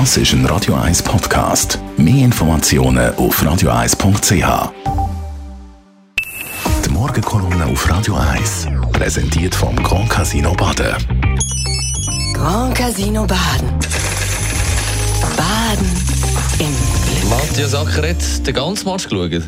Das 0.00 0.16
ist 0.16 0.32
ein 0.32 0.44
Radio 0.46 0.74
1 0.74 1.04
Podcast. 1.04 1.78
Mehr 1.96 2.24
Informationen 2.24 3.14
auf 3.14 3.40
radio1.ch. 3.40 4.72
Die 6.84 6.90
Morgenkolumne 6.90 7.64
auf 7.66 7.88
Radio 7.88 8.16
1 8.16 8.66
präsentiert 8.92 9.54
vom 9.54 9.76
Grand 9.76 10.10
Casino 10.10 10.52
Baden. 10.54 10.96
Grand 12.32 12.74
Casino 12.74 13.24
Baden. 13.24 13.68
Baden 15.36 15.86
im 16.58 16.66
Glück. 16.66 17.30
Matthias 17.30 17.76
Ackeret, 17.76 18.44
den 18.44 18.52
ganzen 18.52 18.88
Match 18.88 19.08
geschaut? 19.08 19.42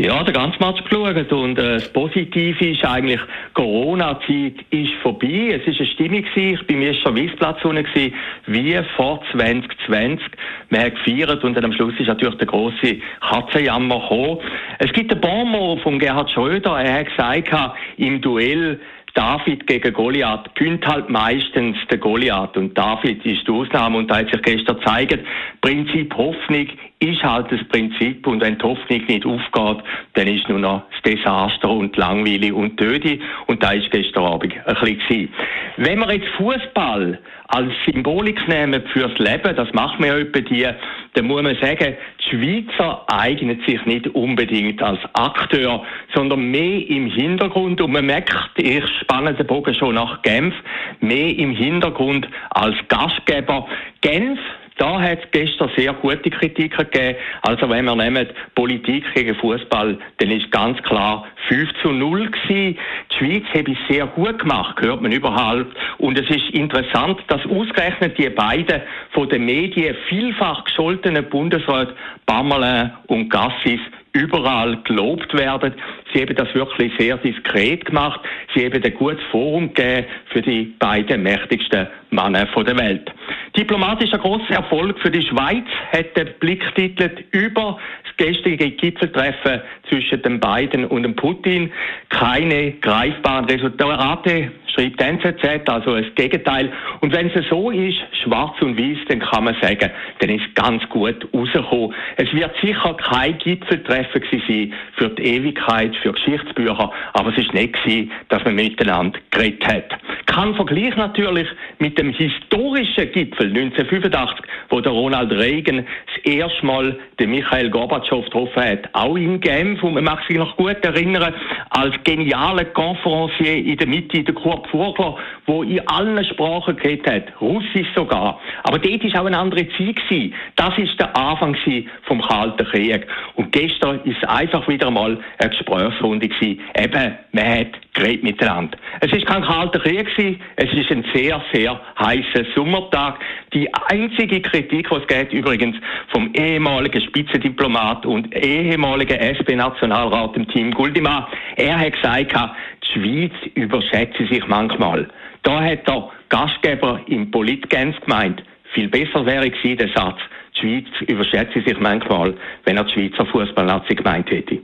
Ja, 0.00 0.22
der 0.22 0.32
ganze 0.32 0.60
Match 0.60 0.84
geschaut 0.84 1.32
und 1.32 1.58
äh, 1.58 1.74
das 1.74 1.92
Positive 1.92 2.64
ist 2.64 2.84
eigentlich, 2.84 3.20
Corona-Zeit 3.54 4.54
ist 4.70 4.92
vorbei. 5.02 5.60
Es 5.60 5.66
ist 5.66 5.80
eine 5.80 5.88
Stimmung 5.88 6.22
gewesen. 6.22 6.54
Ich 6.60 6.66
bin 6.68 6.78
mir 6.78 6.94
schonWissplatz 6.94 7.60
gewesen, 7.62 8.14
wie 8.46 8.78
vor 8.94 9.20
2020. 9.32 10.24
Wir 10.70 10.78
haben 10.78 10.94
gefeiert 10.94 11.42
und 11.42 11.54
dann 11.56 11.64
am 11.64 11.72
Schluss 11.72 11.94
ist 11.98 12.06
natürlich 12.06 12.36
der 12.36 12.46
große 12.46 12.98
Katzenjammer 13.28 13.98
gekommen. 13.98 14.38
Es 14.78 14.92
gibt 14.92 15.10
einen 15.10 15.20
Bonmot 15.20 15.80
von 15.80 15.98
Gerhard 15.98 16.30
Schröder. 16.30 16.80
Er 16.80 17.00
hat 17.00 17.06
gesagt, 17.08 17.76
im 17.96 18.20
Duell 18.20 18.78
David 19.14 19.66
gegen 19.66 19.92
Goliath 19.92 20.54
gönnt 20.54 20.86
halt 20.86 21.10
meistens 21.10 21.76
der 21.90 21.98
Goliath 21.98 22.56
und 22.56 22.78
David 22.78 23.26
ist 23.26 23.48
die 23.48 23.50
Ausnahme 23.50 23.98
und 23.98 24.08
da 24.08 24.18
hat 24.18 24.30
sich 24.30 24.40
gestern 24.42 24.78
gezeigt, 24.78 25.18
Prinzip 25.60 26.14
Hoffnung 26.14 26.68
ist 27.00 27.22
halt 27.22 27.50
das 27.52 27.62
Prinzip 27.68 28.26
und 28.26 28.40
wenn 28.40 28.58
die 28.58 28.64
Hoffnung 28.64 29.04
nicht 29.06 29.24
aufgeht, 29.24 29.84
dann 30.14 30.26
ist 30.26 30.48
nur 30.48 30.58
noch 30.58 30.82
das 30.90 31.02
Desaster 31.02 31.70
und 31.70 31.96
langweilig 31.96 32.52
und 32.52 32.76
tödlich 32.76 33.20
und 33.46 33.62
da 33.62 33.72
ist 33.72 33.90
gestern 33.90 34.24
Abend 34.24 34.54
ein 34.66 34.74
bisschen 34.74 34.98
gewesen. 34.98 35.32
Wenn 35.76 36.00
wir 36.00 36.12
jetzt 36.12 36.28
Fußball 36.36 37.18
als 37.46 37.72
Symbolik 37.86 38.46
nehmen 38.48 38.82
fürs 38.92 39.16
Leben, 39.18 39.54
das 39.54 39.72
machen 39.74 40.02
wir 40.04 40.08
ja 40.08 40.18
etwa 40.18 40.40
die, 40.40 40.68
dann 41.14 41.26
muss 41.26 41.42
man 41.42 41.56
sagen, 41.56 41.96
die 42.20 42.28
Schweizer 42.28 43.04
eignet 43.06 43.64
sich 43.64 43.84
nicht 43.86 44.08
unbedingt 44.08 44.82
als 44.82 44.98
Akteur, 45.14 45.84
sondern 46.14 46.50
mehr 46.50 46.88
im 46.88 47.10
Hintergrund 47.10 47.80
und 47.80 47.92
man 47.92 48.06
merkt, 48.06 48.50
ich 48.56 48.84
spanne 49.00 49.34
den 49.34 49.46
Bogen 49.46 49.74
schon 49.74 49.94
nach 49.94 50.20
Genf, 50.22 50.54
mehr 51.00 51.36
im 51.38 51.52
Hintergrund 51.52 52.28
als 52.50 52.76
Gastgeber. 52.88 53.68
Genf 54.00 54.38
da 54.78 55.00
hat 55.00 55.18
es 55.24 55.30
gestern 55.32 55.70
sehr 55.76 55.92
gute 55.92 56.30
Kritiken 56.30 56.86
gegeben. 56.90 57.16
Also 57.42 57.68
wenn 57.68 57.84
wir 57.84 57.96
nehmen 57.96 58.28
Politik 58.54 59.04
gegen 59.14 59.34
Fußball, 59.34 59.98
dann 60.18 60.30
ist 60.30 60.50
ganz 60.50 60.80
klar 60.82 61.26
5 61.48 61.70
zu 61.82 61.92
0 61.92 62.30
gewesen. 62.30 62.78
Die 63.10 63.14
Schweiz 63.16 63.44
habe 63.54 63.72
es 63.72 63.78
sehr 63.88 64.06
gut 64.06 64.38
gemacht, 64.38 64.80
hört 64.80 65.02
man 65.02 65.12
überall. 65.12 65.66
Und 65.98 66.18
es 66.18 66.30
ist 66.30 66.50
interessant, 66.50 67.20
dass 67.28 67.44
ausgerechnet 67.46 68.16
die 68.18 68.30
beiden 68.30 68.80
von 69.10 69.28
den 69.28 69.44
Medien 69.44 69.96
vielfach 70.08 70.64
gescholtenen 70.64 71.28
Bundesräte 71.28 71.94
Bammerlin 72.26 72.92
und 73.08 73.30
Gassis 73.30 73.80
überall 74.12 74.78
gelobt 74.84 75.32
werden. 75.34 75.74
Sie 76.12 76.22
haben 76.22 76.34
das 76.34 76.54
wirklich 76.54 76.92
sehr 76.98 77.16
diskret 77.18 77.84
gemacht. 77.84 78.20
Sie 78.54 78.64
haben 78.64 78.82
ein 78.82 78.94
gutes 78.94 79.22
Forum 79.30 79.72
gegeben 79.74 80.06
für 80.32 80.42
die 80.42 80.74
beiden 80.78 81.22
mächtigsten 81.22 81.88
Männer 82.10 82.46
der 82.46 82.78
Welt. 82.78 83.12
Diplomatischer 83.58 84.18
großer 84.18 84.50
Erfolg 84.54 85.00
für 85.00 85.10
die 85.10 85.26
Schweiz 85.26 85.64
hat 85.90 86.16
der 86.16 86.26
Blick 86.26 86.62
titelt 86.76 87.24
über 87.32 87.76
das 88.04 88.16
gestrige 88.16 88.70
Gipfeltreffen 88.70 89.62
zwischen 89.88 90.22
den 90.22 90.38
beiden 90.38 90.84
und 90.84 91.02
dem 91.02 91.16
Putin. 91.16 91.72
Keine 92.08 92.74
greifbaren 92.74 93.46
Resultate 93.46 94.52
schreibt 94.72 95.02
NZZ, 95.02 95.68
also 95.68 95.96
das 95.96 96.14
Gegenteil. 96.14 96.72
Und 97.00 97.12
wenn 97.12 97.30
es 97.30 97.48
so 97.48 97.70
ist, 97.70 97.98
schwarz 98.22 98.54
und 98.60 98.78
weiß, 98.78 98.98
dann 99.08 99.18
kann 99.18 99.42
man 99.44 99.56
sagen, 99.60 99.90
dann 100.20 100.30
ist 100.30 100.54
ganz 100.54 100.88
gut 100.88 101.26
rausgekommen. 101.34 101.94
Es 102.16 102.32
wird 102.32 102.54
sicher 102.62 102.94
kein 102.94 103.38
Gipfeltreffen 103.38 104.22
sein 104.30 104.72
für 104.96 105.08
die 105.08 105.24
Ewigkeit, 105.24 105.96
für 105.96 106.12
Geschichtsbücher, 106.12 106.92
aber 107.12 107.30
es 107.30 107.38
ist 107.38 107.52
nicht 107.54 107.72
gewesen, 107.72 108.12
dass 108.28 108.44
man 108.44 108.54
miteinander 108.54 109.18
geredet 109.32 109.66
hat. 109.66 109.98
Kein 110.26 110.54
Vergleich 110.54 110.94
natürlich 110.96 111.48
mit 111.78 111.98
dem 111.98 112.12
historischen 112.12 113.12
Gipfel 113.12 113.48
1985, 113.48 114.44
wo 114.70 114.80
der 114.80 114.92
Ronald 114.92 115.32
Reagan 115.32 115.86
das 116.14 116.32
erste 116.32 116.66
Mal 116.66 116.98
den 117.18 117.30
Michael 117.30 117.70
Gorbatschow 117.70 118.24
getroffen 118.24 118.62
hat, 118.62 118.88
auch 118.92 119.16
in 119.16 119.40
Genf, 119.40 119.82
und 119.82 119.94
man 119.94 120.04
mag 120.04 120.20
sich 120.26 120.36
noch 120.36 120.56
gut 120.56 120.84
erinnern, 120.84 121.34
als 121.70 121.94
genialer 122.04 122.64
Konferencier 122.64 123.56
in 123.64 123.76
der 123.76 123.86
Mitte, 123.86 124.22
der 124.22 124.34
Kurt 124.34 124.66
Vogler, 124.68 125.16
wo 125.46 125.62
in 125.62 125.86
allen 125.88 126.24
Sprachen 126.24 126.76
geredet 126.76 127.06
hat, 127.06 127.40
Russisch 127.40 127.88
sogar. 127.94 128.40
Aber 128.64 128.78
dort 128.78 129.04
war 129.04 129.22
auch 129.22 129.26
eine 129.26 129.38
andere 129.38 129.68
Zeit. 129.70 129.98
Gewesen. 130.08 130.34
Das 130.56 130.76
ist 130.78 130.98
der 130.98 131.16
Anfang 131.16 131.56
vom 132.04 132.20
Kalten 132.22 132.66
Krieg. 132.66 133.06
Und 133.36 133.52
gestern 133.52 134.00
ist 134.04 134.26
einfach 134.28 134.66
wieder 134.68 134.90
mal 134.90 135.18
eine 135.38 135.50
Gesprächsrunde 135.50 136.28
gewesen. 136.28 136.60
Eben, 136.76 137.18
man 137.32 137.48
hat 137.48 137.94
geredet 137.94 138.22
miteinander. 138.22 138.78
Es 139.00 139.12
ist 139.12 139.26
kein 139.26 139.42
kalter 139.42 139.80
Krieg 139.80 140.06
gewesen. 140.14 140.40
Es 140.56 140.72
ist 140.72 140.90
ein 140.90 141.04
sehr, 141.14 141.42
sehr 141.52 141.67
heißer 141.98 142.44
Sommertag. 142.54 143.18
Die 143.52 143.68
einzige 143.74 144.40
Kritik, 144.40 144.90
es 144.90 145.06
geht, 145.06 145.32
übrigens 145.32 145.76
vom 146.12 146.32
ehemaligen 146.34 147.00
Spitzendiplomat 147.02 148.06
und 148.06 148.34
ehemaligen 148.34 149.18
SP-Nationalrat, 149.18 150.36
dem 150.36 150.48
Team 150.48 150.72
Guldimann, 150.72 151.26
er 151.56 151.78
hat 151.78 151.94
gesagt, 151.94 152.34
die 152.82 152.92
Schweiz 152.92 153.32
überschätze 153.54 154.26
sich 154.26 154.46
manchmal. 154.46 155.08
Da 155.42 155.62
hat 155.62 155.86
der 155.88 156.10
Gastgeber 156.28 157.00
im 157.06 157.30
Politgens 157.30 157.96
gemeint, 158.00 158.42
viel 158.74 158.88
besser 158.88 159.24
wäre 159.24 159.50
gewesen, 159.50 159.78
der 159.78 159.88
Satz, 159.94 160.18
die 160.56 160.60
Schweiz 160.60 161.08
überschätze 161.08 161.62
sich 161.62 161.78
manchmal, 161.80 162.34
wenn 162.64 162.76
er 162.76 162.84
die 162.84 162.92
Schweizer 162.92 163.26
Fußballnazi 163.26 163.94
gemeint 163.94 164.30
hätte. 164.30 164.58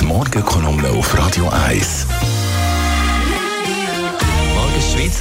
Die 0.00 0.06
Morgenkolumne 0.06 0.88
auf 0.88 1.16
Radio 1.18 1.48
1. 1.68 2.07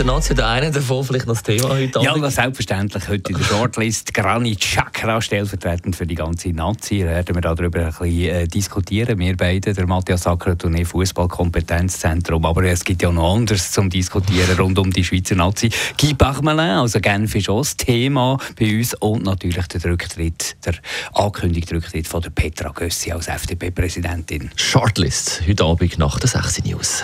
Nazi, 0.05 0.35
der 0.35 0.47
eine 0.47 0.69
davon 0.69 1.03
vielleicht 1.03 1.25
noch 1.25 1.33
das 1.33 1.43
Thema 1.43 1.69
heute 1.69 1.99
Ja, 2.01 2.15
das 2.17 2.35
selbstverständlich 2.35 3.07
heute 3.07 3.31
in 3.31 3.37
der 3.37 3.45
Shortlist. 3.45 4.13
Granit 4.13 4.59
Chakra 4.59 5.19
stellvertretend 5.21 5.95
für 5.95 6.05
die 6.05 6.13
ganze 6.13 6.49
Nazi. 6.49 6.99
Da 6.99 7.07
werden 7.07 7.35
wir 7.35 7.41
darüber 7.41 7.79
ein 7.79 7.85
bisschen 7.87 8.29
äh, 8.29 8.47
diskutieren. 8.47 9.17
Wir 9.17 9.35
beide, 9.35 9.73
der 9.73 9.87
Matthias 9.87 10.23
Sacker 10.23 10.55
und 10.63 10.77
ich, 10.77 10.87
Fußballkompetenzzentrum. 10.87 12.45
Aber 12.45 12.63
es 12.63 12.83
gibt 12.83 13.01
ja 13.01 13.11
noch 13.11 13.35
anderes 13.35 13.71
zum 13.71 13.89
Diskutieren 13.89 14.57
rund 14.57 14.77
um 14.77 14.91
die 14.91 15.03
Schweizer 15.03 15.35
Nazi. 15.35 15.69
Guy 15.99 16.13
Bachmelin, 16.13 16.77
also 16.77 16.99
Genf 16.99 17.33
ist 17.33 17.49
auch 17.49 17.61
das 17.61 17.77
Thema 17.77 18.37
bei 18.59 18.77
uns. 18.77 18.93
Und 18.95 19.23
natürlich 19.23 19.67
der 19.67 19.83
Rücktritt, 19.83 20.57
der 20.65 20.75
angekündigte 21.13 21.75
Rücktritt 21.75 22.07
von 22.07 22.21
der 22.21 22.29
Petra 22.29 22.69
Gössi 22.69 23.11
als 23.11 23.27
FDP-Präsidentin. 23.27 24.51
Shortlist, 24.55 25.41
heute 25.47 25.63
Abend 25.63 25.97
nach 25.97 26.19
der 26.19 26.29
6 26.29 26.65
News. 26.65 27.03